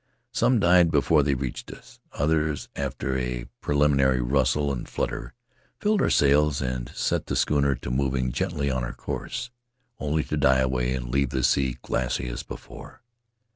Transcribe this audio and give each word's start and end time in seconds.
Some 0.31 0.59
died 0.59 0.89
before 0.89 1.21
they 1.21 1.35
reached 1.35 1.69
us; 1.71 1.99
others, 2.13 2.69
after 2.75 3.15
a 3.19 3.45
preliminary 3.61 4.19
rustle 4.19 4.73
and 4.73 4.89
flutter, 4.89 5.35
filled 5.79 6.01
our 6.01 6.09
sails 6.09 6.59
and 6.59 6.89
set 6.95 7.27
the 7.27 7.35
schooner 7.35 7.75
to 7.75 7.91
moving 7.91 8.31
gently 8.31 8.71
on 8.71 8.81
her 8.81 8.93
course... 8.93 9.51
only 9.99 10.23
to 10.23 10.37
die 10.37 10.57
away 10.57 10.95
and 10.95 11.09
leave 11.11 11.29
the 11.29 11.43
sea 11.43 11.77
glassy 11.83 12.27
as 12.29 12.41
before. 12.41 13.03